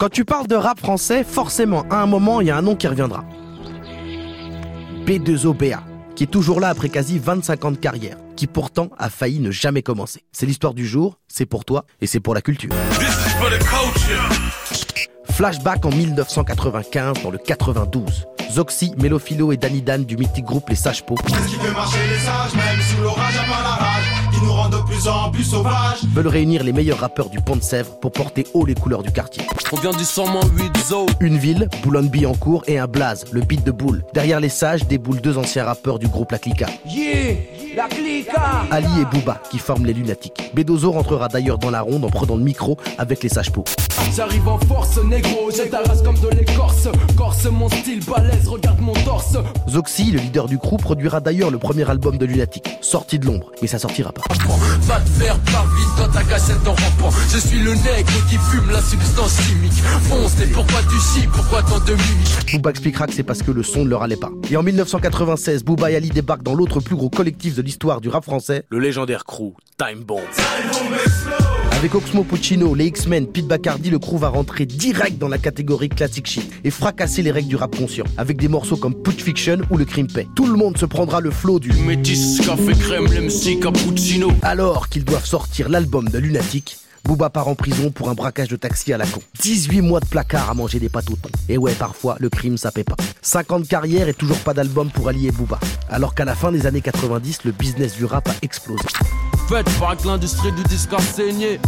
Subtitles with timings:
[0.00, 2.74] Quand tu parles de rap français, forcément, à un moment, il y a un nom
[2.74, 3.22] qui reviendra.
[5.04, 5.80] B2OBA,
[6.16, 9.50] qui est toujours là après quasi 25 ans de carrière, qui pourtant a failli ne
[9.50, 10.24] jamais commencer.
[10.32, 12.70] C'est l'histoire du jour, c'est pour toi et c'est pour la culture.
[15.32, 18.26] Flashback en 1995 dans le 92.
[18.50, 21.16] Zoxy, Mélophilo et Danny Dan du mythique groupe Les Sages Pots
[26.14, 29.10] veulent réunir les meilleurs rappeurs du Pont de Sèvres pour porter haut les couleurs du
[29.10, 29.42] quartier.
[29.72, 30.72] On vient du 8
[31.20, 34.04] Une ville, Boulogne-Billancourt et un blaze, le beat de boule.
[34.12, 36.66] Derrière les sages déboulent deux anciens rappeurs du groupe La Clica.
[36.86, 37.36] Yeah,
[37.74, 40.50] la Clica Ali et Booba qui forment les lunatiques.
[40.54, 43.64] Bedozo rentrera d'ailleurs dans la ronde en prenant le micro avec les sages pots.
[44.14, 46.88] J'arrive en force, négro, j'ai ta race comme de l'écorce.
[47.16, 49.36] Corse, mon style balèze, regarde mon torse.
[49.68, 53.50] Zoxy, le leader du crew, produira d'ailleurs le premier album de Lunatic, sorti de l'ombre,
[53.62, 54.22] mais ça sortira pas.
[54.82, 57.16] Va te faire pas vite dans ta cassette en rampant.
[57.32, 59.72] Je suis le nègre qui fume la substance chimique.
[60.08, 63.52] Fonce, et pourquoi tu chies, pourquoi tant de mimiques Booba expliquera que c'est parce que
[63.52, 64.30] le son ne leur allait pas.
[64.50, 68.08] Et en 1996, Booba et Ali débarquent dans l'autre plus gros collectif de l'histoire du
[68.08, 70.20] rap français, le légendaire crew Time Bomb.
[71.80, 75.88] Avec Oxmo Puccino, les X-Men, Pete Bacardi, le crew va rentrer direct dans la catégorie
[75.88, 79.60] classic shit et fracasser les règles du rap conscient avec des morceaux comme Put Fiction
[79.70, 80.28] ou le Crime Pay.
[80.36, 84.30] Tout le monde se prendra le flow du Métis, café crème, l'MC, cappuccino.
[84.42, 86.76] alors qu'ils doivent sortir l'album de Lunatic.
[87.04, 89.22] Booba part en prison pour un braquage de taxi à la con.
[89.40, 91.30] 18 mois de placard à manger des pâtes au thon.
[91.48, 92.96] Et ouais, parfois, le crime, ça paie pas.
[93.22, 95.58] 5 ans de carrière et toujours pas d'album pour Ali et Booba.
[95.88, 98.84] Alors qu'à la fin des années 90, le business du rap a explosé.
[99.50, 101.58] Faites pas que l'industrie du disque a saigné.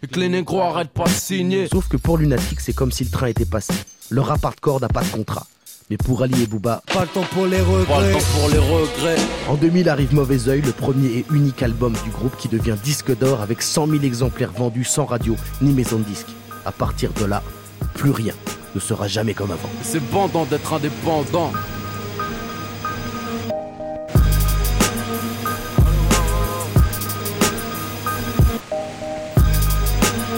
[0.00, 1.66] Et que les négros arrêtent pas de signer.
[1.66, 3.72] Sauf que pour Lunatic, c'est comme si le train était passé.
[4.10, 5.44] Le rap hardcore n'a pas de contrat.
[5.90, 8.12] Mais pour Ali et Booba, Pas le temps pour les Pas le regrets.
[8.12, 9.16] temps pour les regrets.
[9.48, 13.16] en 2000 arrive Mauvais Oeil, le premier et unique album du groupe qui devient disque
[13.18, 16.28] d'or avec 100 000 exemplaires vendus sans radio ni maison de disque.
[16.64, 17.42] À partir de là,
[17.94, 18.34] plus rien
[18.76, 19.68] ne sera jamais comme avant.
[19.82, 21.52] C'est bandant d'être indépendant.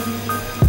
[0.06, 0.65] Música